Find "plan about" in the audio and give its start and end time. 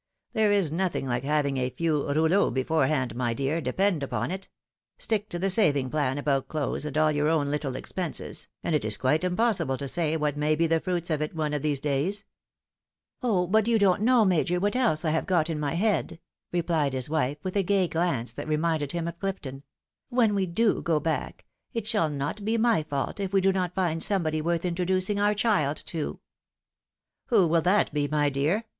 5.91-6.47